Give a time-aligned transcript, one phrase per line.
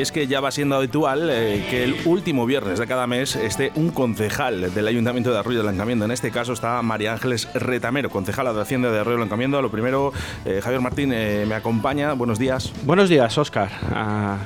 [0.00, 3.36] y es que ya va siendo habitual eh, que el último viernes de cada mes
[3.36, 6.06] esté un concejal del Ayuntamiento de Arroyo del Lancamiento.
[6.06, 9.60] En este caso está María Ángeles Retamero, concejala de Hacienda de Arroyo del Lancamiento.
[9.60, 10.14] Lo primero,
[10.46, 12.14] eh, Javier Martín eh, me acompaña.
[12.14, 12.72] Buenos días.
[12.84, 13.72] Buenos días, Óscar.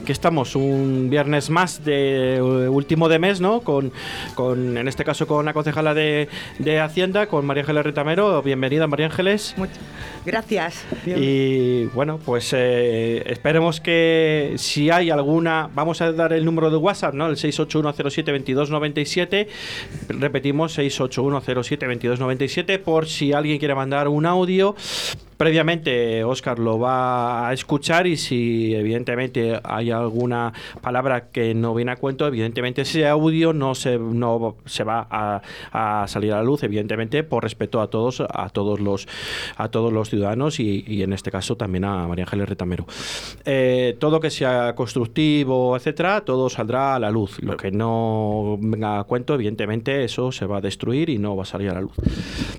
[0.03, 3.61] aquí estamos, un viernes más de último de mes, ¿no?
[3.61, 3.93] Con,
[4.35, 6.29] con en este caso con la concejala de,
[6.59, 8.43] de Hacienda, con María Ángeles Retamero.
[8.43, 9.55] Bienvenida, María Ángeles.
[9.57, 10.14] Muchas gracias.
[11.17, 17.15] Y bueno, pues esperemos que si hay alguna, vamos a dar el número de WhatsApp,
[17.15, 17.27] ¿no?
[17.27, 19.49] El 681072297.
[20.09, 24.77] Repetimos 681072297 por si alguien quiere mandar un audio
[25.37, 31.93] Previamente, Oscar lo va a escuchar y si evidentemente hay alguna palabra que no viene
[31.93, 36.63] a cuento, evidentemente ese audio no se, no se va a, salir a la luz,
[36.63, 39.09] evidentemente por respeto a todos, a todos los,
[39.57, 42.87] a todos los ciudadanos y, en este caso también a María Ángeles Retamero.
[43.45, 47.43] Eh, todo que sea constructivo, etcétera, todo saldrá a la luz.
[47.43, 51.43] Lo que no venga a cuento, evidentemente, eso se va a destruir y no va
[51.43, 51.95] a salir a la luz.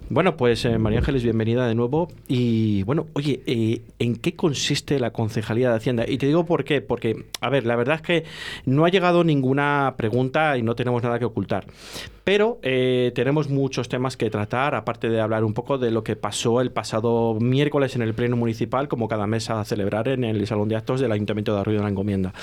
[0.09, 4.99] Bueno, pues eh, María Ángeles, bienvenida de nuevo y bueno, oye, eh, ¿en qué consiste
[4.99, 6.05] la Concejalía de Hacienda?
[6.07, 8.23] Y te digo por qué, porque, a ver, la verdad es que
[8.65, 11.65] no ha llegado ninguna pregunta y no tenemos nada que ocultar.
[12.23, 16.15] Pero eh, tenemos muchos temas que tratar, aparte de hablar un poco de lo que
[16.15, 20.45] pasó el pasado miércoles en el Pleno Municipal, como cada mes a celebrar en el
[20.47, 22.33] Salón de Actos del Ayuntamiento de Arroyo de la Encomienda.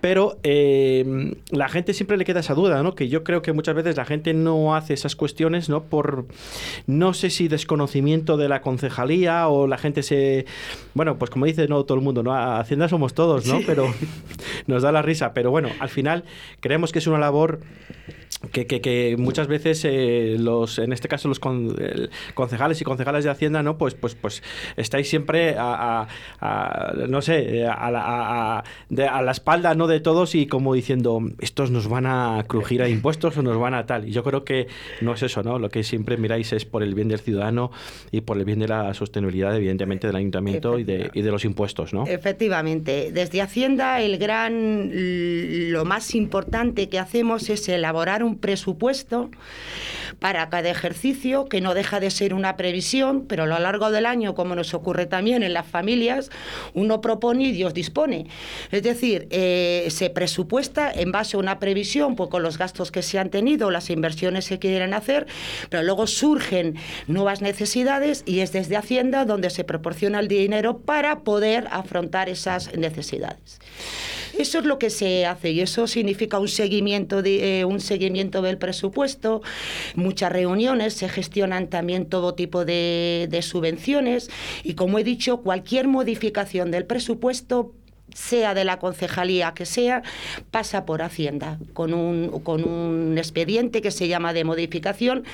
[0.00, 2.94] Pero eh, la gente siempre le queda esa duda, ¿no?
[2.94, 5.84] Que yo creo que muchas veces la gente no hace esas cuestiones, ¿no?
[5.84, 6.26] Por,
[6.86, 10.46] no sé si desconocimiento de la concejalía o la gente se...
[10.94, 12.34] Bueno, pues como dice no todo el mundo, ¿no?
[12.34, 13.60] Hacienda somos todos, ¿no?
[13.66, 13.92] Pero
[14.66, 15.32] nos da la risa.
[15.34, 16.24] Pero bueno, al final
[16.60, 17.60] creemos que es una labor
[18.52, 23.62] que, que, muchas veces eh, los en este caso los concejales y concejales de Hacienda
[23.62, 24.42] no pues pues pues
[24.76, 26.08] estáis siempre a,
[27.08, 31.88] no sé a la, a, la espalda no de todos y como diciendo estos nos
[31.88, 34.68] van a crujir a impuestos o nos van a tal y yo creo que
[35.02, 37.70] no es eso no lo que siempre miráis es por el bien del ciudadano
[38.10, 41.44] y por el bien de la sostenibilidad evidentemente del ayuntamiento y de, y de los
[41.44, 43.10] impuestos no efectivamente.
[43.12, 44.90] Desde Hacienda el gran
[45.72, 49.30] lo más importante que hacemos es elaborar un presupuesto
[50.18, 54.06] para cada ejercicio, que no deja de ser una previsión, pero a lo largo del
[54.06, 56.30] año, como nos ocurre también en las familias,
[56.74, 58.26] uno propone y Dios dispone.
[58.70, 63.02] Es decir, eh, se presupuesta en base a una previsión, pues con los gastos que
[63.02, 65.26] se han tenido, las inversiones que quieren hacer,
[65.68, 66.76] pero luego surgen
[67.06, 72.74] nuevas necesidades y es desde Hacienda donde se proporciona el dinero para poder afrontar esas
[72.76, 73.60] necesidades.
[74.40, 78.40] Eso es lo que se hace y eso significa un seguimiento, de, eh, un seguimiento
[78.40, 79.42] del presupuesto,
[79.96, 84.30] muchas reuniones, se gestionan también todo tipo de, subvenciones
[84.62, 87.74] y como he dicho, cualquier modificación del presupuesto
[88.14, 90.02] sea de la concejalía que sea,
[90.50, 95.24] pasa por Hacienda con un, con un expediente que se llama de modificación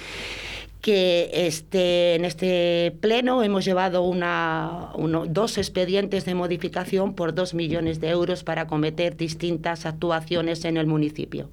[0.86, 4.92] que este, en este pleno hemos llevado una,
[5.26, 10.86] dos expedientes de modificación por dos millones de euros para cometer distintas actuaciones en el
[10.86, 11.50] municipio.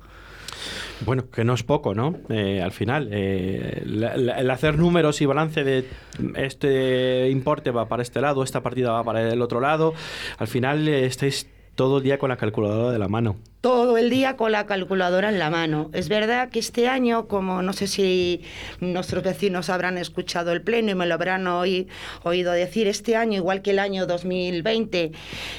[1.04, 2.20] Bueno, que no es poco, ¿no?
[2.30, 5.88] Eh, al final, eh, el hacer números y balance de
[6.36, 9.96] este importe va para este lado, esta partida va para el otro lado,
[10.38, 14.09] al final eh, estáis todo el día con la calculadora de la mano todo el
[14.09, 15.90] día con la calculadora en la mano.
[15.94, 18.41] Es verdad que este año, como no sé si
[18.81, 23.62] nuestros vecinos habrán escuchado el pleno y me lo habrán oído decir, este año, igual
[23.62, 25.13] que el año 2020,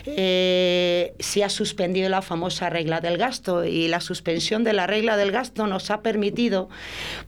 [0.05, 5.17] eh, se ha suspendido la famosa regla del gasto y la suspensión de la regla
[5.17, 6.69] del gasto nos ha permitido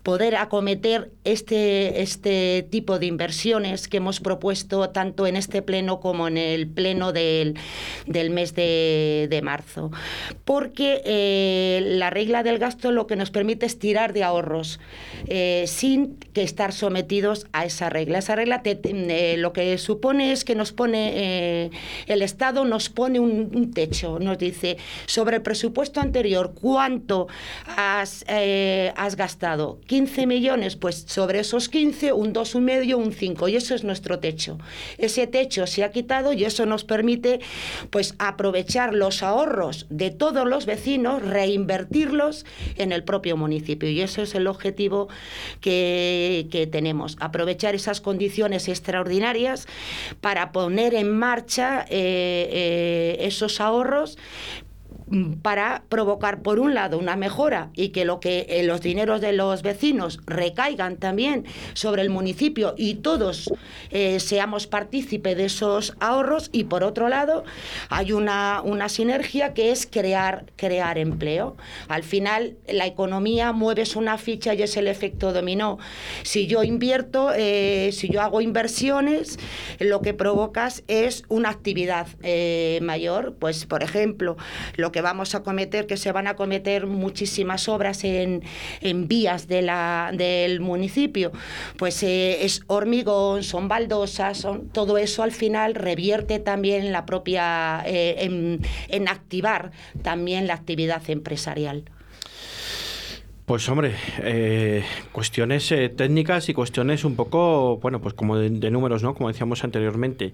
[0.03, 6.29] poder acometer este, este tipo de inversiones que hemos propuesto tanto en este pleno como
[6.29, 7.59] en el pleno del,
[8.05, 9.91] del mes de, de marzo.
[10.45, 14.81] Por porque eh, la regla del gasto lo que nos permite es tirar de ahorros
[15.29, 18.19] eh, sin que estar sometidos a esa regla.
[18.19, 21.71] Esa regla eh, lo que supone es que nos pone,
[22.09, 24.77] el Estado nos pone un, techo, nos dice
[25.07, 27.29] sobre el presupuesto anterior cuánto
[27.77, 29.79] has, has gastado.
[29.87, 33.85] 15 millones, pues sobre esos 15, un 2, un medio, un 5, y eso es
[33.85, 34.59] nuestro techo.
[34.99, 37.39] Ese techo se ha quitado y eso nos permite
[37.91, 43.91] pues aprovechar los ahorros de todos los vecinos, reinvertirlos en el propio municipio.
[43.91, 45.09] Y eso es el objetivo
[45.61, 49.67] que, tenemos, aprovechar esas condiciones extraordinarias
[50.23, 54.17] para poner en marcha eh, eh, esos ahorros
[55.43, 59.33] para provocar, por un lado, una mejora y que, lo que eh, los dineros de
[59.33, 61.45] los vecinos recaigan también
[61.75, 63.53] sobre el municipio y todos
[63.91, 67.45] eh, seamos partícipe de esos ahorros y por otro lado
[67.89, 71.57] hay una, una sinergia que es crear, crear empleo.
[71.87, 75.79] Al final la economía mueves una ficha y es el efecto dominó.
[76.25, 79.39] Si yo invierto, eh, si yo hago inversiones,
[79.79, 82.09] lo que provocas es una actividad
[82.81, 83.37] mayor.
[83.39, 84.37] Pues, por ejemplo,
[84.77, 88.43] lo que vamos a cometer, que se van a cometer muchísimas obras en,
[88.81, 91.33] en vías de la, del municipio,
[91.77, 97.83] pues eh, es hormigón, son baldosas, son, todo eso al final revierte también la propia,
[97.87, 99.71] en, en activar
[100.03, 101.85] también la actividad empresarial.
[103.47, 103.95] Pues hombre,
[104.25, 104.83] eh,
[105.13, 109.15] cuestiones eh, técnicas y cuestiones un poco, bueno, pues como de, números, ¿no?
[109.15, 110.33] Como decíamos anteriormente.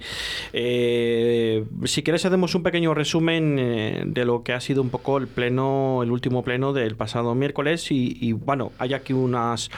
[0.54, 5.26] Eh, si quieres hacemos un pequeño resumen de lo que ha sido un poco el
[5.26, 9.68] pleno, el último pleno del pasado miércoles y bueno, hay aquí unas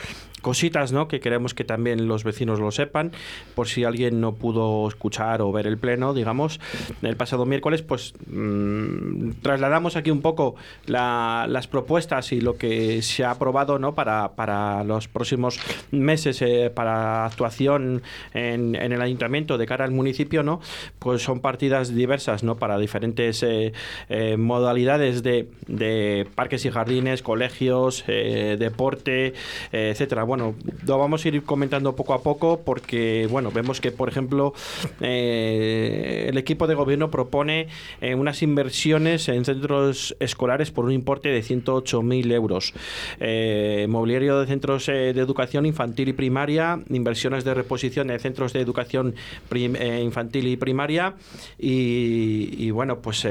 [0.44, 1.08] cositas ¿no?
[1.08, 3.12] que queremos que también los vecinos lo sepan,
[3.54, 6.60] por si alguien no pudo escuchar o ver el pleno, digamos,
[7.02, 10.54] el pasado miércoles, pues mmm, trasladamos aquí un poco
[10.86, 13.94] la, las propuestas y lo que se ha aprobado ¿no?
[13.94, 15.58] para, para los próximos
[15.90, 18.02] meses eh, para actuación
[18.34, 20.60] en, en, el ayuntamiento de cara al municipio, ¿no?
[20.98, 22.56] pues son partidas diversas ¿no?
[22.56, 23.72] para diferentes eh,
[24.10, 29.32] eh, modalidades de, de, parques y jardines, colegios, deporte,
[29.72, 30.24] etcétera.
[30.34, 34.52] Bueno, lo vamos a ir comentando poco a poco porque, bueno, vemos que, por ejemplo,
[35.00, 37.68] eh, el equipo de gobierno propone
[38.00, 42.74] eh, unas inversiones en centros escolares por un importe de 108.000 euros.
[43.20, 48.60] Eh, mobiliario de centros de educación infantil y primaria, inversiones de reposición de centros de
[48.60, 49.14] educación
[49.52, 51.14] infantil y primaria
[51.60, 53.24] y, y bueno, pues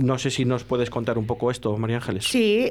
[0.00, 2.26] no sé si nos puedes contar un poco esto, María Ángeles.
[2.26, 2.70] Sí,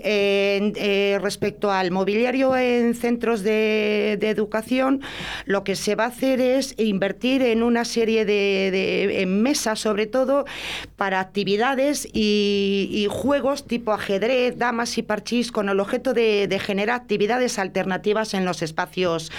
[1.19, 5.01] respecto al mobiliario en centros de, educación,
[5.45, 10.45] lo que se va a hacer es invertir en una serie de, mesas, sobre todo,
[10.95, 16.59] para actividades y, y, juegos tipo ajedrez, damas y parchís, con el objeto de, de
[16.59, 19.31] generar actividades alternativas en los espacios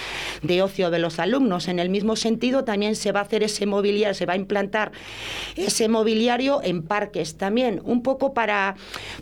[0.43, 1.69] de ocio de los alumnos.
[1.69, 4.93] En el mismo sentido, también se va a hacer ese mobiliario, se va a implantar
[5.56, 8.76] ese mobiliario en parques también, un poco para,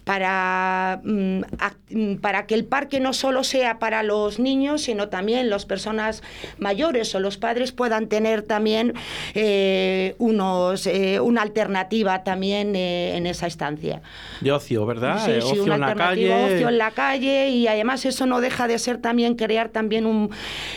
[0.05, 5.67] para, mm, para que el parque no solo sea para los niños, sino también las
[5.67, 6.23] personas
[6.59, 8.95] mayores o los padres puedan tener también
[9.35, 14.03] eh, unos, eh, una alternativa también eh, en esa estancia.
[14.41, 15.25] De ocio, ¿verdad?
[15.25, 16.55] Sí, sí, ocio una en la calle.
[16.55, 20.31] ocio en la calle y además eso no deja de ser también crear también un,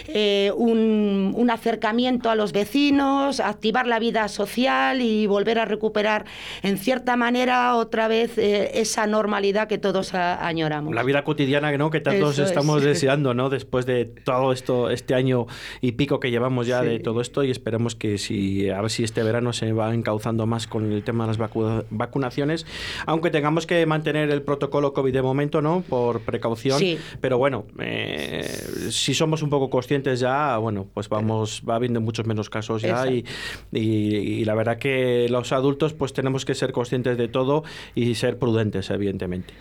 [0.07, 6.25] eh, un, un acercamiento a los vecinos, activar la vida social y volver a recuperar
[6.63, 10.93] en cierta manera otra vez eh, esa normalidad que todos añoramos.
[10.93, 11.89] La vida cotidiana ¿no?
[11.89, 12.86] que tantos Eso estamos es.
[12.93, 13.49] deseando, ¿no?
[13.49, 15.45] Después de todo esto, este año
[15.81, 16.87] y pico que llevamos ya Sí.
[16.87, 20.45] de todo esto y esperemos que si a ver si este verano se va encauzando
[20.45, 22.65] más con el tema de las vacu- vacunaciones,
[23.05, 25.81] aunque tengamos que mantener el protocolo COVID de momento, ¿no?
[25.87, 26.97] Por precaución, Sí.
[27.21, 28.43] pero bueno, eh,
[28.89, 33.09] si somos un poco conscientes ya, bueno, pues vamos, va habiendo muchos menos casos ya
[33.09, 33.25] y,
[33.71, 37.63] y, y la verdad que los adultos pues tenemos que ser conscientes de todo
[37.95, 39.53] y ser prudentes, evidentemente.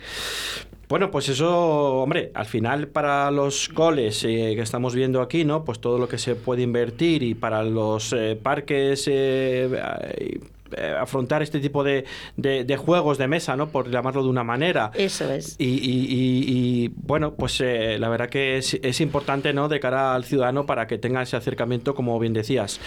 [0.89, 5.65] Bueno, pues eso, hombre, al final para los coles eh, que estamos viendo aquí, ¿no?
[5.65, 10.39] Pues todo lo que se puede invertir y para los eh, parques eh,
[10.75, 12.05] eh, afrontar este tipo de,
[12.35, 13.69] de, de, juegos de mesa, ¿no?
[13.69, 14.91] Por llamarlo de una manera.
[14.93, 15.55] Eso es.
[15.59, 19.69] Y, y, y, y bueno, pues eh, la verdad que es, es, importante, ¿no?
[19.69, 22.79] De cara al ciudadano para que tenga ese acercamiento, como bien decías.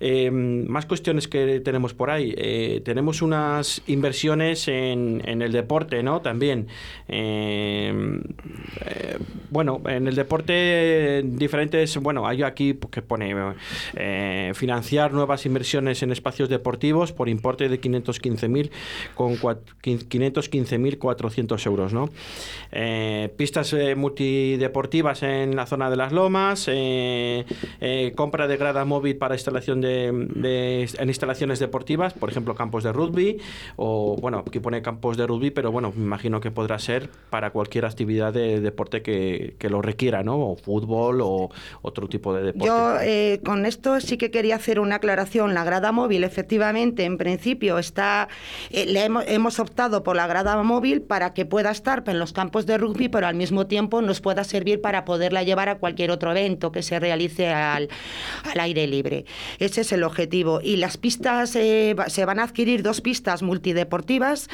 [0.00, 2.34] Eh, más cuestiones que tenemos por ahí.
[2.36, 6.20] Eh, tenemos unas inversiones en, en, el deporte, ¿no?
[6.20, 6.68] También.
[7.08, 7.92] Eh,
[9.50, 13.34] bueno, en el deporte diferentes, bueno, hay aquí que pone
[14.54, 18.70] financiar nuevas inversiones en espacios deportivos por importe de 515.000
[19.14, 22.08] con 515.400 euros, ¿no?
[22.72, 27.44] Eh, pistas eh, multideportivas en la zona de las lomas, eh,
[28.16, 33.38] compra de grada móvil para instalación de, en instalaciones deportivas, por ejemplo, campos de rugby,
[33.76, 37.50] o bueno, aquí pone campos de rugby, pero bueno, me imagino que podrá ser para
[37.50, 40.38] cualquier actividad de deporte que, que lo requiera, ¿no?
[40.38, 41.50] O fútbol o
[41.82, 42.66] otro tipo de deporte.
[42.66, 45.54] Yo eh, con esto sí que quería hacer una aclaración.
[45.54, 48.28] La grada móvil, efectivamente, en principio está,
[48.70, 52.76] eh, hemos, optado por la grada móvil para que pueda estar en los campos de
[52.76, 56.72] rugby, pero al mismo tiempo nos pueda servir para poderla llevar a cualquier otro evento
[56.72, 57.88] que se realice al,
[58.42, 59.24] al aire libre.
[59.58, 60.60] Ese es el objetivo.
[60.62, 64.48] Y las pistas, eh, se van a adquirir dos pistas multideportivas.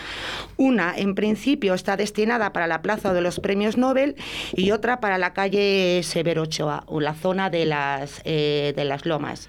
[0.56, 4.16] Una, en principio, está destinada para la Plaza de los Premios Nobel
[4.54, 9.48] y otra para la calle Severo Ochoa, la zona de las, eh, de las lomas.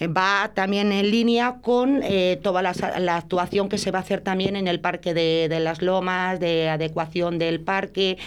[0.00, 2.02] Va también en línea con
[2.36, 5.82] toda la, la, actuación que se va a hacer también en el Parque de las
[5.82, 8.18] Lomas, de adecuación del parque,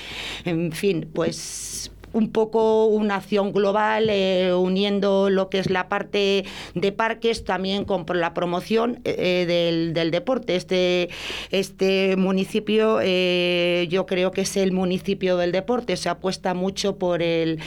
[0.45, 6.45] en fin, pues un poco una acción global eh, uniendo lo que es la parte
[6.73, 10.55] de parques también con la promoción eh, del, del, deporte.
[10.55, 11.09] Este,
[11.51, 17.21] este municipio eh, yo creo que es el municipio del deporte, se apuesta mucho por
[17.21, 17.59] el,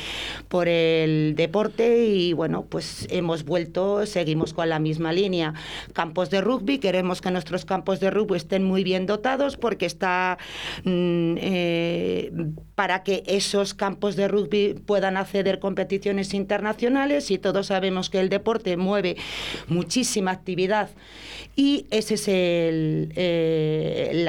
[0.49, 5.55] por el deporte y bueno, pues hemos vuelto, seguimos con la misma línea.
[5.93, 10.39] Campos de rugby, queremos que nuestros campos de rugby estén muy bien dotados porque está
[10.85, 11.35] mm,
[12.75, 18.29] para que esos campos de rugby puedan acceder competiciones internacionales y todos sabemos que el
[18.29, 19.17] deporte mueve
[19.69, 20.91] muchísima actividad
[21.55, 24.27] y ese es el, eh,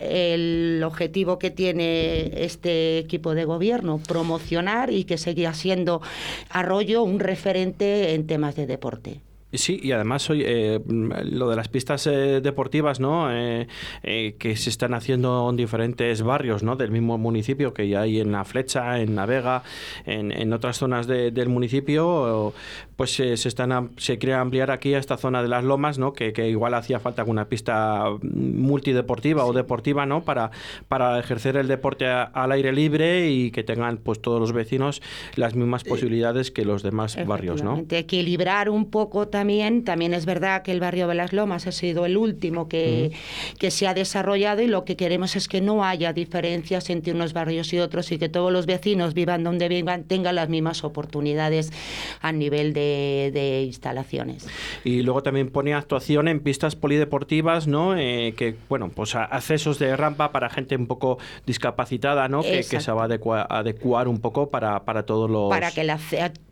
[0.00, 6.00] el objetivo que tiene este equipo de gobierno, promocionar y que siga siendo
[6.48, 9.25] Arroyo un referente en temas de deporte.
[9.56, 13.32] Sí, y además eh, lo de las pistas eh, deportivas, ¿no?
[13.32, 13.66] Eh,
[14.02, 16.76] eh, que se están haciendo en diferentes barrios, ¿no?
[16.76, 19.62] Del mismo municipio que ya hay en La Flecha, en La Vega,
[20.04, 22.52] en, en otras zonas de, del municipio,
[22.96, 26.12] pues se están se quiere ampliar aquí a esta zona de las lomas, ¿no?
[26.12, 30.22] Que, que, igual hacía falta alguna pista multideportiva o deportiva, ¿no?
[30.22, 30.50] Para,
[30.88, 35.02] para ejercer el deporte a, al aire libre y que tengan, pues todos los vecinos
[35.34, 37.84] las mismas posibilidades que los demás barrios, ¿no?
[37.88, 39.45] Equilibrar un poco también,
[39.84, 43.12] también es verdad que el barrio de las Lomas ha sido el último que,
[43.58, 47.32] que se ha desarrollado y lo que queremos es que no haya diferencias entre unos
[47.32, 51.72] barrios y otros y que todos los vecinos vivan donde vivan, tengan las mismas oportunidades
[52.20, 54.46] a nivel de, de instalaciones.
[54.84, 57.96] Y luego también pone actuación en pistas polideportivas, ¿no?
[57.96, 62.42] Eh, que, bueno, pues accesos de rampa para gente un poco discapacitada, ¿no?
[62.42, 65.50] Que, que, se va a adecuar, adecuar, un poco para, para todos los...
[65.50, 65.98] Para que la,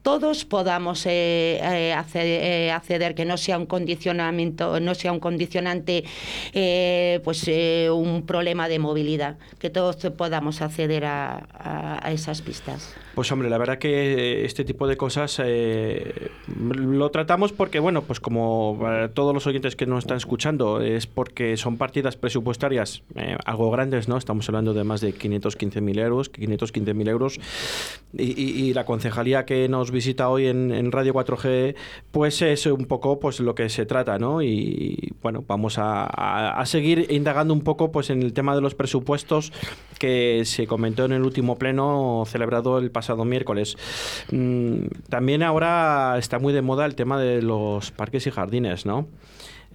[0.02, 6.04] todos podamos eh, eh, acceder, que no sea un condicionamiento, no sea un condicionante,
[6.52, 12.42] eh, pues eh, un problema de movilidad, que todos podamos acceder a, a, a, esas
[12.42, 12.94] pistas.
[13.14, 18.20] Pues hombre, la verdad que este tipo de cosas eh, lo tratamos porque, bueno, pues
[18.20, 18.78] como
[19.14, 23.02] todos los oyentes que nos están escuchando, es porque son partidas presupuestarias
[23.44, 24.16] algo grandes, ¿no?
[24.16, 27.40] Estamos hablando de más de 515.000 euros, 515.000 euros,
[28.12, 31.74] y, y, y, la concejalía que nos visita hoy en, Radio 4G,
[32.10, 34.42] pues es un poco pues lo que se trata, ¿no?
[34.42, 38.74] Y bueno, vamos a, a, seguir indagando un poco pues en el tema de los
[38.74, 39.52] presupuestos
[39.98, 43.76] que se comentó en el último pleno celebrado el pasado miércoles.
[44.30, 49.06] Mm, también ahora está muy de moda el tema de los parques y jardines, ¿no?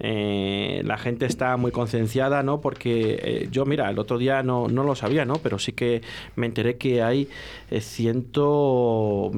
[0.02, 2.60] Eh, la gente está muy concienciada, ¿no?
[2.60, 5.34] Porque eh, yo, mira, el otro día no, no, lo sabía, ¿no?
[5.34, 6.00] Pero sí que
[6.36, 7.28] me enteré que hay
[7.70, 9.30] eh, ciento,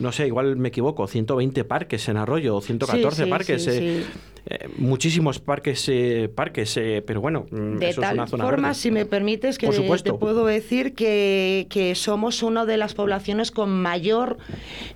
[0.00, 3.64] no sé, igual me equivoco, 120 parques en Arroyo, 114 sí, sí, parques.
[3.64, 4.04] Sí,
[4.46, 8.68] eh, muchísimos parques, eh, parques eh, pero bueno, de eso tal es una zona forma,
[8.68, 8.80] verde.
[8.80, 13.70] si me permites, que te puedo decir que, que, somos una de las poblaciones con
[13.70, 14.38] mayor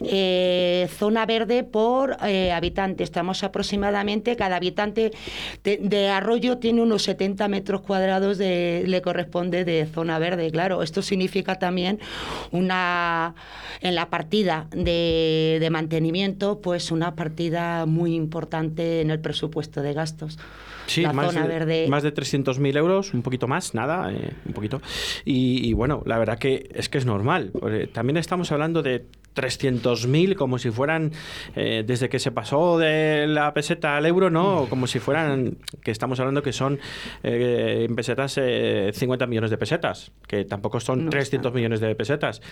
[0.01, 3.05] eh, zona verde por habitante.
[3.05, 5.13] Estamos aproximadamente, cada habitante
[5.65, 10.51] de, de, Arroyo tiene unos 70 metros cuadrados de, le corresponde de zona verde.
[10.51, 11.99] Claro, esto significa también
[12.53, 13.35] una,
[13.81, 19.83] en la partida de, de mantenimiento, pues una partida muy importante en el presupuesto presupuesto
[19.83, 20.39] de gastos.
[20.87, 21.89] Sí, la más, zona de, verde.
[21.89, 24.81] más de 300.000 euros, un poquito más, nada, eh, un poquito.
[25.25, 27.53] Y, y, bueno, la verdad que es que es normal.
[27.93, 31.13] También estamos hablando de 300.000 como si fueran
[31.57, 34.67] eh, desde que se pasó de la peseta al euro, ¿no?
[34.69, 36.79] Como si fueran, que estamos hablando que son
[37.23, 41.57] eh, en pesetas eh, 50 millones de pesetas, que tampoco son no 300 está.
[41.57, 42.43] millones de pesetas,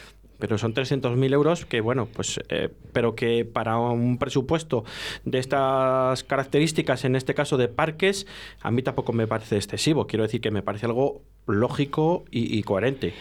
[0.41, 4.85] pero son 300.000 euros que, bueno, pues, eh, pero que para un presupuesto
[5.25, 8.27] de estas características, en este caso de parques,
[8.61, 10.07] a mí tampoco me parece excesivo.
[10.07, 13.13] Quiero decir que me parece algo lógico y, y coherente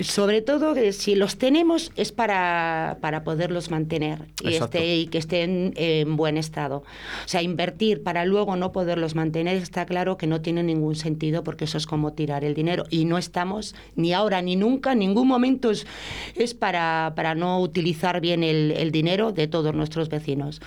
[0.00, 5.18] sobre todo que si los tenemos es para, para poderlos mantener y, este, y que
[5.18, 6.78] estén en buen estado.
[6.78, 11.42] O sea, invertir para luego no poderlos mantener está claro que no tiene ningún sentido
[11.42, 15.00] porque eso es como tirar el dinero y no estamos ni ahora ni nunca, en
[15.00, 15.86] ningún momento es,
[16.34, 20.60] es para, para no utilizar bien el, el dinero de todos nuestros vecinos.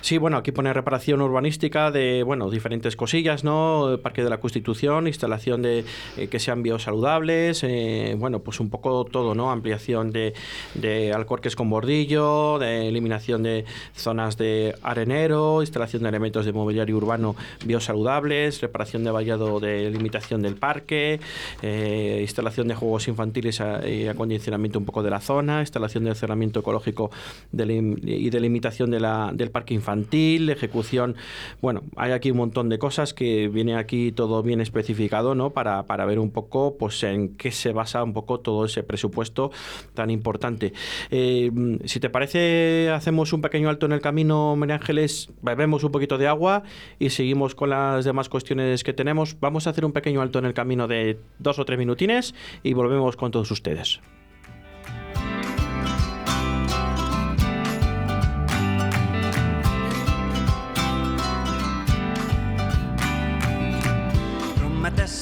[0.00, 3.98] Sí, bueno, aquí pone reparación urbanística de, bueno, diferentes cosillas, ¿no?
[4.02, 5.84] Parque de la Constitución, instalación de
[6.16, 9.50] eh, que sean biosaludables, eh, bueno, pues un poco todo, ¿no?
[9.50, 10.34] Ampliación de,
[10.74, 16.96] de alcorques con bordillo, de eliminación de zonas de arenero, instalación de elementos de mobiliario
[16.96, 21.20] urbano biosaludables, reparación de vallado de limitación del parque,
[21.62, 26.60] eh, instalación de juegos infantiles y acondicionamiento un poco de la zona, instalación de cerramiento
[26.60, 27.10] ecológico
[27.52, 31.16] y de limitación de la, del parque infantil, ejecución.
[31.60, 35.50] Bueno, hay aquí un montón de cosas que viene aquí todo bien especificado, ¿no?
[35.50, 39.50] Para, para ver un poco pues en qué se basa un poco todo ese presupuesto
[39.92, 40.72] tan importante.
[41.10, 41.50] Eh,
[41.84, 46.16] si te parece, hacemos un pequeño alto en el camino, María Ángeles, bebemos un poquito
[46.16, 46.62] de agua
[46.98, 49.38] y seguimos con las demás cuestiones que tenemos.
[49.38, 52.72] Vamos a hacer un pequeño alto en el camino de dos o tres minutines y
[52.72, 54.00] volvemos con todos ustedes.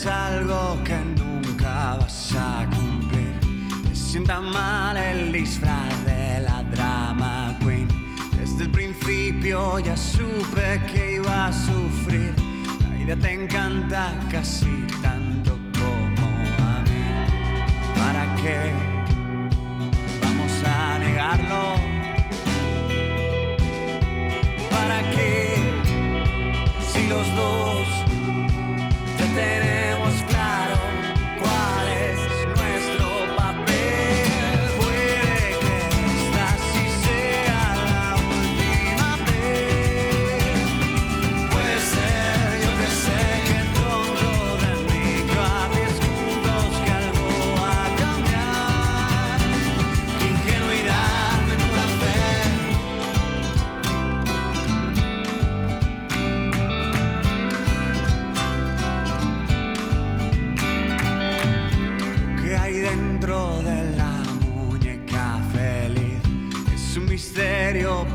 [0.09, 2.86] Algo que nunca vas a cumplir.
[4.17, 7.87] Sienta mal el disfraz de la drama queen.
[8.39, 12.33] Desde el principio ya supe que iba a sufrir.
[12.89, 16.29] La idea te encanta casi tanto como
[16.65, 17.05] a mí.
[17.95, 18.73] ¿Para qué
[20.23, 21.75] vamos a negarlo?
[24.71, 25.57] ¿Para qué
[26.91, 27.87] si los dos
[29.19, 29.66] ya tenemos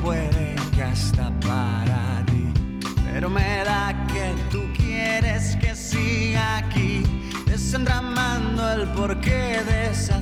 [0.01, 2.51] puede que hasta para ti,
[3.11, 7.03] pero me da que tú quieres que siga aquí,
[7.45, 10.21] desentramando el porqué de esa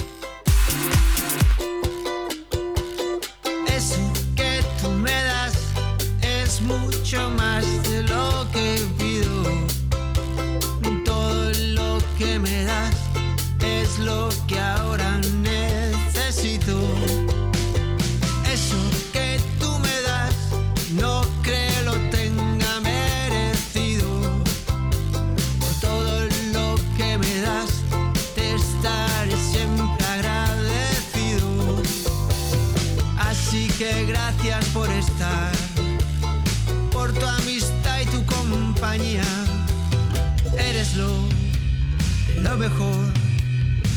[42.51, 43.05] Lo mejor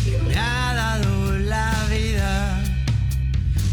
[0.04, 2.62] que me ha dado la vida.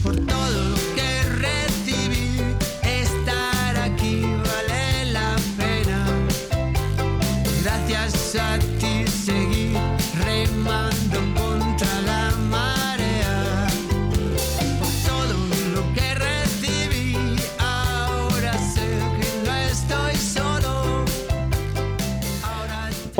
[0.01, 2.41] Por todo lo que recibí,
[2.81, 5.99] estar aquí vale la pena.
[7.63, 9.73] Gracias a ti seguí
[10.25, 11.90] remando contra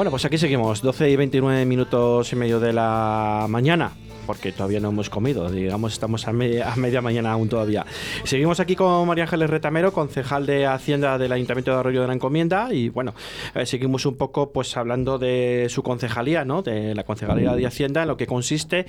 [0.01, 3.91] Bueno, pues aquí seguimos, 12 y 29 minutos y medio de la mañana.
[4.31, 7.85] Porque todavía no hemos comido, digamos, estamos a media, mañana aún todavía.
[8.23, 12.13] Seguimos aquí con María Ángeles Retamero, concejal de Hacienda del Ayuntamiento de Arroyo de la
[12.13, 12.73] Encomienda.
[12.73, 13.13] Y bueno,
[13.55, 16.61] eh, seguimos un poco pues hablando de su concejalía, ¿no?
[16.61, 18.85] De la concejalía de Hacienda, en lo que consiste,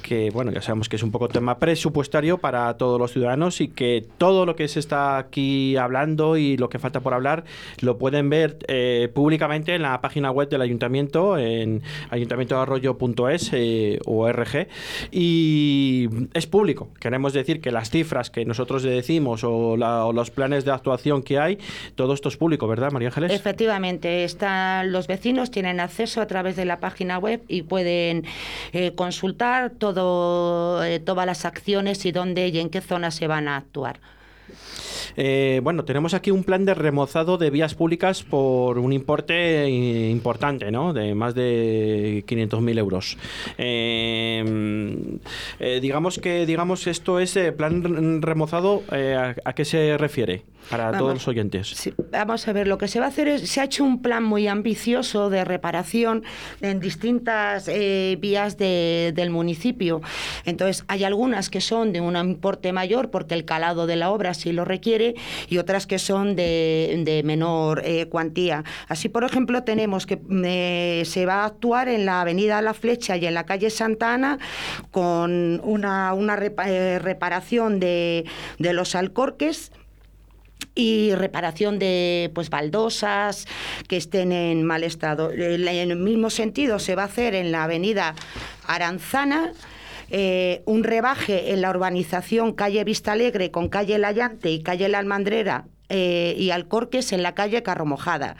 [0.00, 3.66] que bueno, ya sabemos que es un poco tema presupuestario para todos los ciudadanos y
[3.66, 7.42] que todo lo que se está aquí hablando y lo que falta por hablar
[7.80, 14.30] lo pueden ver eh, públicamente en la página web del ayuntamiento, en ayuntamientoarroyo.es eh, o
[14.30, 14.68] RG.
[15.10, 16.88] Y es público.
[17.00, 21.22] Queremos decir que las cifras que nosotros decimos o, la- o los planes de actuación
[21.22, 21.58] que hay,
[21.94, 23.32] todo esto es público, ¿verdad, María Ángeles?
[23.32, 28.24] Efectivamente, están, los vecinos tienen acceso a través de la página web y pueden
[28.72, 33.48] eh, consultar todo, eh, todas las acciones y dónde y en qué zona se van
[33.48, 34.00] a actuar.
[35.16, 40.10] Eh, bueno, tenemos aquí un plan de remozado de vías públicas por un importe eh,
[40.10, 40.92] importante, ¿no?
[40.92, 43.18] De más de 500.000 euros.
[43.58, 45.08] Eh,
[45.60, 48.82] eh, digamos que digamos esto es eh, plan remozado.
[48.90, 50.42] ¿a, a qué se refiere?
[50.70, 50.98] Para Vamos.
[50.98, 51.68] todos los oyentes.
[51.68, 54.00] Sí, vamos a ver, lo que se va a hacer es, se ha hecho un
[54.00, 56.22] plan muy ambicioso de reparación
[56.62, 57.66] en distintas
[58.18, 60.00] vías de- del municipio.
[60.46, 64.32] Entonces, hay algunas que son de un importe mayor porque el calado de la obra
[64.32, 64.93] sí lo requiere
[65.48, 68.64] y otras que son de, menor eh, cuantía.
[68.88, 73.16] Así, por ejemplo, tenemos que eh, se va a actuar en la avenida La Flecha
[73.16, 74.38] y en la calle Santa Ana
[74.90, 76.14] con una,
[76.66, 78.24] eh, reparación de,
[78.58, 79.72] de los alcorques
[80.74, 83.46] y reparación de pues baldosas
[83.88, 85.30] que estén en mal estado.
[85.30, 88.14] En el mismo sentido se va a hacer en la avenida
[88.66, 89.52] Aranzana
[90.10, 94.88] eh, un rebaje en la urbanización calle Vista Alegre con calle La Llante y calle
[94.88, 98.36] La Almandrera eh, y Alcorques en la calle Carromojada.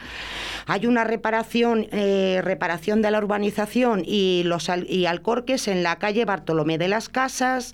[0.67, 6.25] Hay una reparación, eh, reparación de la urbanización y los y Alcorques en la calle
[6.25, 7.73] Bartolomé de las Casas,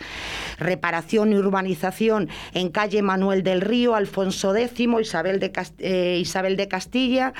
[0.59, 6.67] reparación y urbanización en calle Manuel del Río, Alfonso X, Isabel de, eh, Isabel de
[6.67, 7.33] Castilla,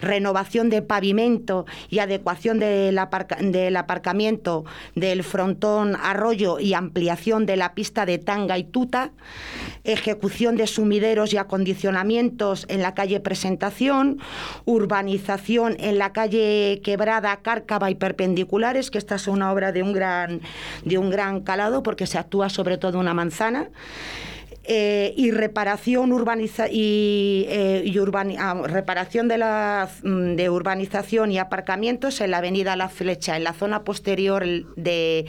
[0.00, 3.00] renovación de pavimento y adecuación del,
[3.40, 9.12] del aparcamiento del frontón Arroyo y ampliación de la pista de Tanga y Tuta,
[9.84, 14.18] ejecución de sumideros y acondicionamientos en la calle Presentación,
[14.64, 19.92] urbanización en la calle Quebrada, Cárcava y Perpendiculares, que esta es una obra de un
[19.92, 20.40] gran,
[20.84, 23.68] de un gran calado porque se actúa sobre todo una manzana.
[24.64, 31.32] Eh, y reparación urbaniza y, eh, y urbani- ah, reparación de la mm, de urbanización
[31.32, 34.44] y aparcamientos en la avenida La Flecha en la zona posterior
[34.76, 35.26] de,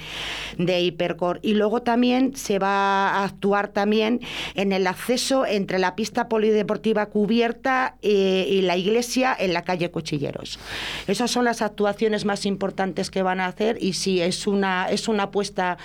[0.57, 1.39] de Hipercor.
[1.41, 4.21] Y luego también se va a actuar también
[4.55, 9.89] en el acceso entre la pista polideportiva cubierta eh, y la iglesia en la calle
[9.91, 10.59] Cuchilleros.
[11.07, 15.07] Esas son las actuaciones más importantes que van a hacer y sí es una es
[15.07, 15.77] una apuesta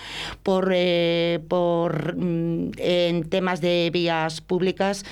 [0.42, 5.04] por eh, por mm, en temas de vías públicas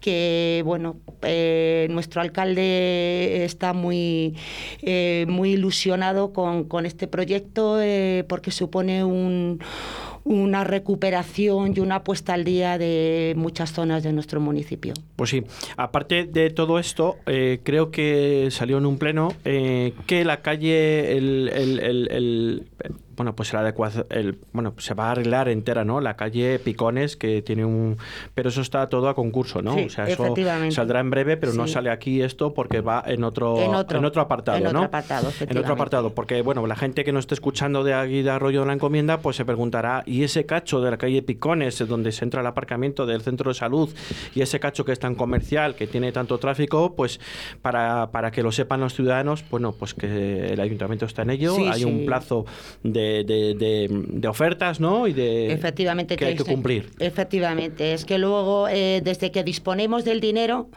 [0.00, 4.34] que bueno eh, nuestro alcalde está muy
[4.82, 9.60] eh, muy ilusionado con, con este proyecto eh, porque supone un
[10.22, 14.92] una recuperación y una puesta al día de muchas zonas de nuestro municipio.
[15.16, 15.42] Pues sí,
[15.78, 17.16] aparte de todo esto,
[17.64, 21.80] creo que salió en un pleno que la calle, el- el-
[22.10, 22.62] el-
[23.20, 26.00] bueno, pues la adecuación, el, bueno, se va a arreglar entera, ¿no?
[26.00, 27.98] La calle Picones, que tiene un...
[28.34, 29.74] Pero eso está todo a concurso, ¿no?
[29.74, 30.34] Sí, o sea, eso
[30.70, 34.56] saldrá en breve, pero no sale aquí esto porque va en otro, En otro- apartado,
[34.56, 34.84] en otro ¿no?
[34.86, 38.30] apartado, En otro apartado, porque, bueno, la gente que nos esté escuchando de aquí de
[38.30, 42.12] Arroyo de la Encomienda, pues se preguntará, ¿y ese cacho de la calle Picones, donde
[42.12, 43.90] se entra el aparcamiento del centro de salud,
[44.34, 47.20] y ese cacho que es tan comercial, que tiene tanto tráfico, pues
[47.60, 51.54] para, para que lo sepan los ciudadanos, bueno, pues que el ayuntamiento está en ello,
[51.56, 52.46] Sí, hay un plazo
[52.82, 55.06] de, de- de- de ofertas, ¿no?
[55.06, 56.16] Y de Efectivamente.
[56.16, 56.90] que hay que cumplir.
[56.98, 57.92] Efectivamente.
[57.92, 60.68] Es que luego, eh, desde que disponemos del dinero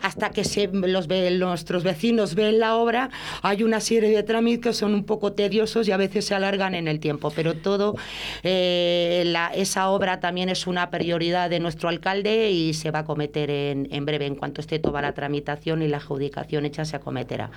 [0.00, 3.10] hasta que se, los, nuestros vecinos ven la obra,
[3.42, 6.74] hay una serie de trámites que son un poco tediosos y a veces se alargan
[6.74, 7.32] en el tiempo.
[7.34, 7.94] Pero todo,
[8.42, 13.02] eh, la- esa obra también es una prioridad de nuestro alcalde y se va a
[13.02, 14.26] acometer en, en breve.
[14.26, 17.50] En cuanto esté toda la tramitación y la adjudicación hecha, se acometerá.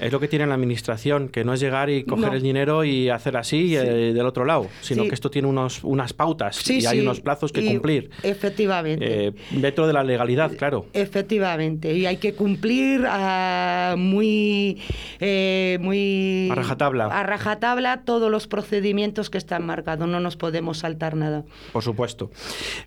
[0.00, 2.34] Es lo que tiene la administración, que no es llegar y coger No.
[2.34, 6.12] el dinero y hacer así eh, del otro lado, sino que esto tiene unos, unas
[6.12, 8.10] pautas y hay unos plazos que y- cumplir.
[8.22, 9.26] Efectivamente.
[9.28, 10.86] Eh, dentro de la legalidad, claro.
[10.92, 14.78] Efectivamente, y hay que cumplir ah, muy,
[15.20, 17.06] eh, muy A rajatabla.
[17.06, 20.08] a rajatabla todos los procedimientos que están marcados.
[20.08, 21.44] No nos podemos saltar nada.
[21.72, 22.30] Por supuesto.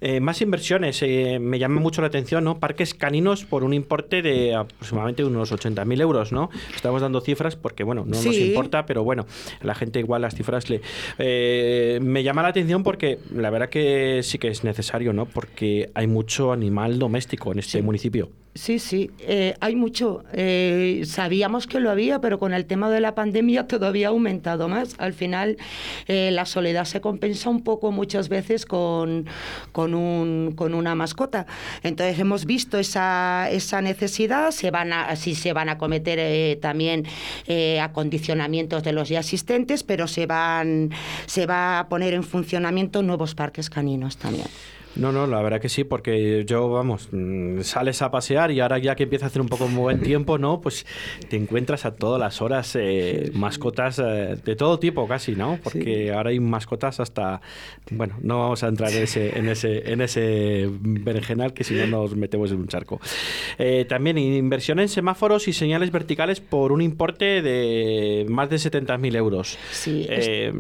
[0.02, 1.02] Eh, más inversiones.
[1.02, 2.60] eh, me llama mucho la atención, ¿no?
[2.60, 6.50] Parques caninos por un importe de aproximadamente unos 80.000 euros, ¿no?
[6.76, 9.26] Estamos dando cifras porque, bueno, no nos importa, pero bueno,
[9.62, 10.75] la gente igual las cifras le...
[11.18, 15.26] Eh, me llama la atención porque la verdad que sí que es necesario, ¿no?
[15.26, 18.30] Porque hay mucho animal doméstico en este municipio.
[18.58, 20.24] Sí, sí, eh, hay mucho.
[20.32, 24.70] Eh, sabíamos que lo había, pero con el tema de la pandemia todavía ha aumentado
[24.70, 24.96] más.
[24.98, 25.58] Al final,
[26.08, 29.26] eh, la soledad se compensa un poco muchas veces con,
[29.74, 31.48] con, un, con una mascota.
[31.84, 36.58] Entonces hemos visto esa, esa necesidad, se van a, sí se van a cometer eh,
[36.62, 37.04] también
[37.48, 40.92] eh, acondicionamientos de los ya existentes, pero se, van,
[41.26, 44.48] se va a poner en funcionamiento nuevos parques caninos también.
[44.96, 48.78] No, no, la verdad que sí, porque yo, vamos, mm, sales a pasear y ahora
[48.78, 50.62] ya que empieza a hacer un poco buen tiempo, ¿no?
[50.62, 50.86] Pues
[51.30, 55.60] te encuentras a todas las horas eh, mascotas eh, de todo tipo casi, ¿no?
[55.64, 57.42] Porque ahora hay mascotas hasta,
[57.92, 61.88] bueno, no vamos a entrar en ese, en ese, en ese berenjenal que si no
[61.88, 63.00] nos metemos en un charco.
[63.58, 69.16] Eh, también inversión en semáforos y señales verticales por un importe de más de 70.000
[69.16, 69.58] euros.
[69.72, 70.54] Sí, Eh,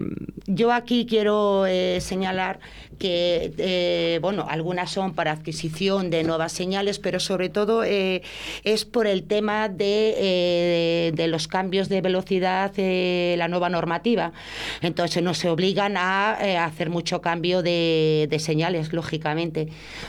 [0.48, 2.60] Yo aquí quiero eh, señalar
[3.00, 8.24] que, eh, bueno, algunas son para adquisición de nuevas señales, pero sobre todo eh,
[8.64, 14.34] es por el tema de, eh, de los cambios de velocidad, eh, la nueva normativa.
[14.82, 16.32] Entonces nos obligan a
[16.66, 19.68] hacer mucho cambio de, de señales, lógicamente.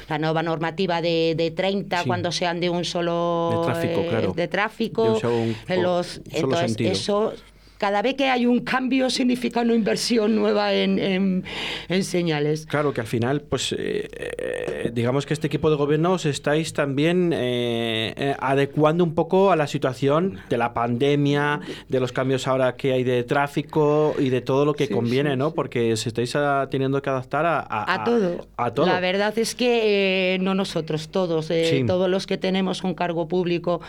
[0.08, 2.06] La nueva normativa de, de 30 Sí.
[2.06, 4.32] cuando sean de un solo De tráfico, claro.
[4.32, 6.92] de tráfico, De un un- los, entonces sentido.
[6.92, 7.32] eso
[7.78, 11.44] cada vez que hay un cambio significa una inversión nueva en, en-
[11.88, 12.66] en señales.
[12.66, 16.72] Claro que al final, pues eh, eh, digamos que este equipo de gobierno os estáis
[16.72, 22.46] también eh, eh, adecuando un poco a la situación de la pandemia, de los cambios
[22.46, 25.48] ahora que hay de tráfico y de todo lo que Sí, conviene, sí, ¿no?
[25.48, 25.52] sí.
[25.56, 28.46] Porque os estáis ah, teniendo que adaptar a, a- A todo.
[28.56, 28.86] A todo.
[28.86, 33.28] La verdad es que eh, no nosotros, todos, eh, todos los que tenemos un cargo
[33.28, 33.80] público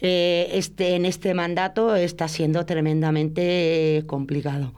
[0.00, 4.72] este, en este mandato está siendo tremendamente eh, complicado.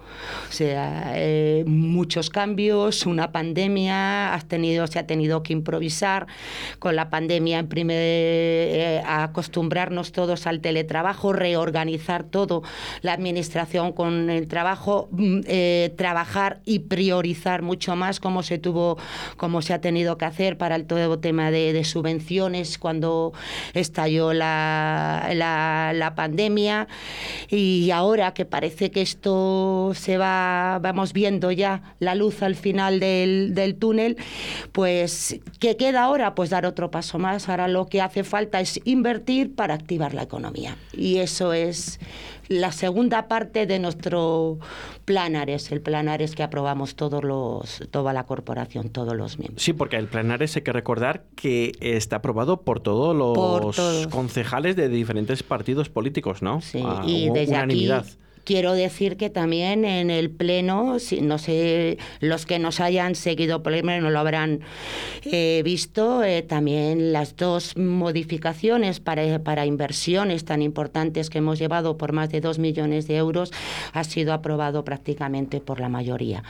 [0.48, 6.26] O sea, eh, muchos cambios, una pandemia, has tenido, se ha tenido que improvisar
[6.78, 12.62] con la pandemia en primer eh, acostumbrarnos todos al teletrabajo, reorganizar todo,
[13.02, 18.98] la administración con el trabajo, mm, eh, trabajar y priorizar mucho más como se tuvo,
[19.36, 23.32] como se ha tenido que hacer para el todo tema de, de subvenciones cuando
[23.74, 26.88] estalló la, la, la pandemia
[27.48, 33.00] y ahora que parece que esto se va, vamos viendo ya la luz al final
[33.00, 34.16] del, del túnel,
[34.70, 36.36] pues ¿qué queda ahora?
[36.36, 37.48] Pues dar otro paso más.
[37.48, 40.76] Ahora lo que hace falta es invertir para activar la economía.
[40.92, 41.98] Y eso es
[42.46, 44.58] la segunda parte de nuestro
[45.04, 49.62] plan Ares, el plan Ares que aprobamos todos los, toda la corporación, todos los miembros.
[49.62, 54.06] Sí, porque el Plenares hay que recordar que está aprobado por todos los Por todos.
[54.06, 56.60] concejales de diferentes partidos políticos, ¿no?
[56.60, 58.04] Sí, Ah, y hubo desde unanimidad.
[58.06, 58.16] aquí
[58.48, 63.62] quiero decir que también en el Pleno, si, no sé, los que nos hayan seguido
[63.62, 64.60] por el Pleno no lo habrán
[65.24, 71.98] eh, visto, eh, también las dos modificaciones para, para inversiones tan importantes que hemos llevado
[71.98, 73.52] por más de dos millones de euros
[73.92, 76.42] ha sido aprobado prácticamente por la mayoría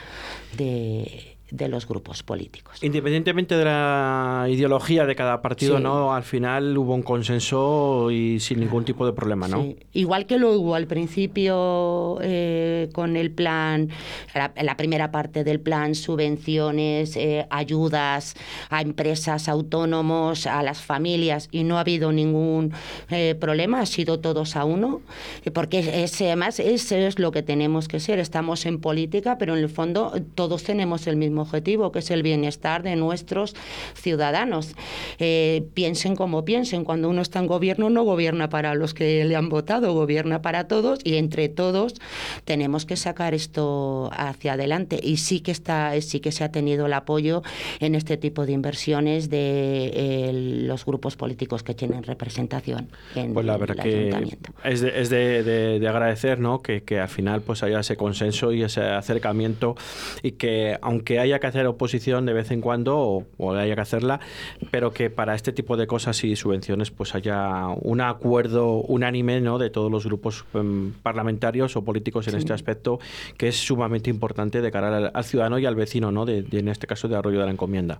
[0.55, 2.77] de de los grupos políticos.
[2.83, 5.83] Independientemente de la ideología de cada partido, Sí.
[5.83, 6.13] ¿no?
[6.13, 9.61] Al final hubo un consenso y sin ningún tipo de problema, ¿no?
[9.63, 9.75] Sí.
[9.93, 13.89] Igual que lo hubo al principio eh, con el plan,
[14.35, 18.35] la, la primera parte del plan, subvenciones, eh, ayudas
[18.69, 22.71] a empresas, autónomos, a las familias, y no ha habido ningún
[23.09, 25.01] eh, problema, ha sido todos a uno,
[25.53, 28.19] porque es, además eso es lo que tenemos que ser.
[28.19, 32.23] Estamos en política, pero en el fondo todos tenemos el mismo objetivo, que es el
[32.23, 33.55] bienestar de nuestros
[33.95, 34.75] ciudadanos.
[35.19, 39.35] Eh, piensen como piensen, cuando uno está en gobierno no gobierna para los que le
[39.35, 41.95] han votado, gobierna para todos y entre todos
[42.45, 46.85] tenemos que sacar esto hacia adelante y sí que está sí que se ha tenido
[46.85, 47.41] el apoyo
[47.79, 53.45] en este tipo de inversiones de eh, los grupos políticos que tienen representación en Pues
[53.45, 54.51] la el verdad que ayuntamiento.
[54.63, 56.61] es, de, es de- de- de agradecer ¿no?
[56.61, 59.75] que, que al final pues haya ese consenso y ese acercamiento
[60.23, 63.81] y que aunque haya que hacer oposición de vez en cuando o, o haya que
[63.81, 64.19] hacerla,
[64.71, 69.59] pero que para este tipo de cosas y subvenciones pues haya un acuerdo unánime ¿no?
[69.59, 72.99] de todos los grupos em, parlamentarios o políticos en este aspecto
[73.37, 76.25] que es sumamente importante de cara al, al ciudadano y al vecino, ¿no?
[76.25, 77.99] de, de- en este caso de Arroyo de la Encomienda.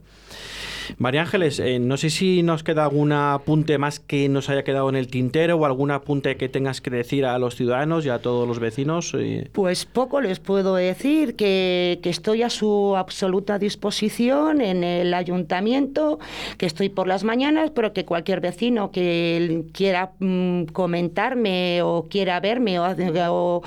[0.98, 4.90] María Ángeles, eh, no sé si nos queda algún apunte más que nos haya quedado
[4.90, 8.20] en el tintero o algún apunte que tengas que decir a los ciudadanos y a
[8.20, 9.14] todos los vecinos.
[9.16, 9.48] eh.
[9.52, 16.20] Pues poco les puedo decir, que, que estoy a su absoluta disposición en el ayuntamiento,
[16.58, 22.40] que estoy por las mañanas, pero que cualquier vecino que quiera mm, comentarme o quiera
[22.40, 22.86] verme o,
[23.30, 23.62] o-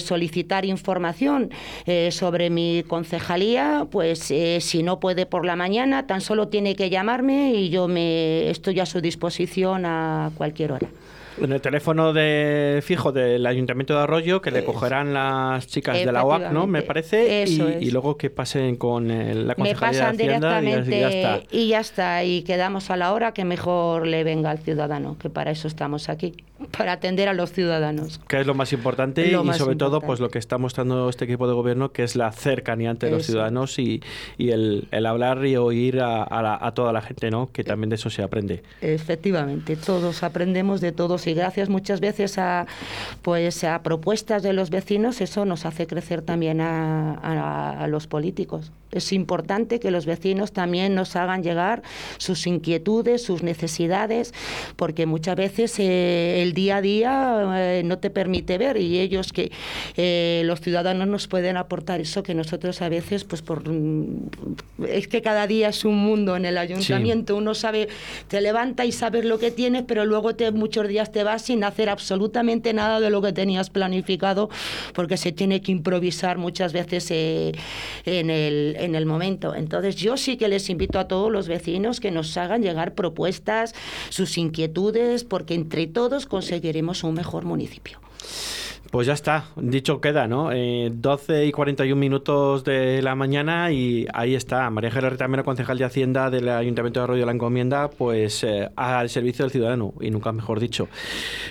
[0.00, 1.50] solicitar información
[1.84, 6.74] eh, sobre mi concejalía, pues eh, si no puede por la mañana, tan solo tiene
[6.74, 10.88] que llamarme y yo me estoy a su disposición a cualquier hora.
[11.42, 16.10] En el teléfono de fijo del Ayuntamiento de Arroyo, que le cogerán las chicas de
[16.12, 16.66] la OAC, ¿no?
[16.66, 17.44] Me parece.
[17.46, 21.40] Y, y luego que pasen con eh, la pasan de Hacienda directamente y ya está.
[21.50, 25.30] y ya está y quedamos a la hora que mejor le venga al ciudadano que
[25.30, 26.32] para eso estamos aquí
[26.76, 29.96] para atender a los ciudadanos Que es lo más importante Lo y más sobre todo
[29.98, 30.06] importante.
[30.06, 33.20] pues lo que está mostrando este equipo de gobierno que es la cercanía ante los
[33.22, 33.32] Eso.
[33.32, 34.02] ciudadanos y,
[34.38, 37.50] y el, el hablar y oír a, a la- a toda la gente, ¿no?
[37.52, 38.62] Que también de eso se aprende.
[38.80, 42.66] efectivamente todos aprendemos de todos y gracias muchas veces a
[43.22, 48.06] pues a propuestas de los vecinos eso nos hace crecer también a, a- a los
[48.06, 51.82] políticos es importante que los vecinos también nos hagan llegar
[52.18, 54.32] sus inquietudes, sus necesidades,
[54.76, 59.32] porque muchas veces eh, el día a día eh, no te permite ver y ellos
[59.32, 59.52] que
[59.96, 64.28] eh, los ciudadanos nos pueden aportar eso que nosotros a veces, pues por mm,
[64.88, 67.88] es que cada día es un mundo en el ayuntamiento, uno sabe,
[68.28, 71.64] te levanta y sabes lo que tienes, pero luego te, muchos días te vas sin
[71.64, 74.48] hacer absolutamente nada de lo que tenías planificado,
[74.94, 79.54] porque se tiene que improvisar muchas veces en, el, en el momento.
[79.54, 83.74] Entonces yo sí que les invito a todos los vecinos que nos hagan llegar propuestas,
[84.08, 88.00] sus inquietudes, porque entre todos conseguiremos un mejor municipio.
[88.90, 90.50] Pues ya está, dicho queda, ¿no?
[90.50, 95.76] Eh, 12 y 41 minutos de la mañana y ahí está, María Ángeles Retamero, concejal
[95.76, 99.92] de Hacienda del Ayuntamiento de Arroyo de la Encomienda, pues eh, al servicio del ciudadano,
[100.00, 100.88] y nunca mejor dicho.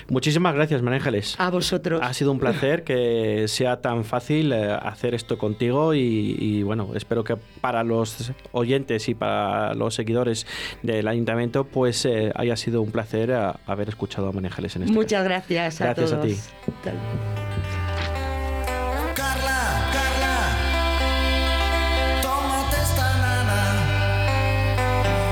[0.08, 1.36] Muchísimas gracias, María Ángeles.
[1.38, 2.00] A vosotros.
[2.02, 6.90] Ha sido un placer que sea tan fácil eh, hacer esto contigo y, y, bueno,
[6.96, 10.44] espero que para los oyentes y para los seguidores
[10.82, 13.32] del ayuntamiento pues eh, haya sido un placer
[13.66, 16.26] haber escuchado a María Ángeles en este Muchas gracias a Gracias a todos.
[16.34, 16.36] ti.
[16.82, 17.27] Tal-